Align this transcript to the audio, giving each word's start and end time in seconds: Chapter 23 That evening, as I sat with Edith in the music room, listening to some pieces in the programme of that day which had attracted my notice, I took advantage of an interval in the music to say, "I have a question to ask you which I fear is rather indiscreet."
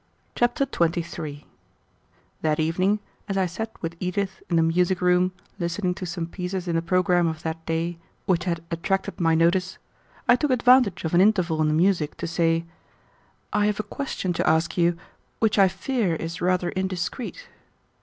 Chapter 0.33 0.65
23 0.65 1.45
That 2.41 2.59
evening, 2.59 3.01
as 3.29 3.37
I 3.37 3.45
sat 3.45 3.69
with 3.83 3.95
Edith 3.99 4.41
in 4.49 4.55
the 4.55 4.63
music 4.63 4.99
room, 4.99 5.31
listening 5.59 5.93
to 5.93 6.07
some 6.07 6.25
pieces 6.25 6.67
in 6.67 6.75
the 6.75 6.81
programme 6.81 7.27
of 7.27 7.43
that 7.43 7.63
day 7.67 7.99
which 8.25 8.45
had 8.45 8.63
attracted 8.71 9.19
my 9.19 9.35
notice, 9.35 9.77
I 10.27 10.37
took 10.37 10.49
advantage 10.49 11.03
of 11.03 11.13
an 11.13 11.21
interval 11.21 11.61
in 11.61 11.67
the 11.67 11.75
music 11.75 12.17
to 12.17 12.25
say, 12.25 12.65
"I 13.53 13.67
have 13.67 13.79
a 13.79 13.83
question 13.83 14.33
to 14.33 14.49
ask 14.49 14.75
you 14.75 14.97
which 15.37 15.59
I 15.59 15.67
fear 15.67 16.15
is 16.15 16.41
rather 16.41 16.69
indiscreet." 16.69 17.47